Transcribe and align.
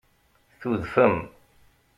Tudfem. 0.59 1.17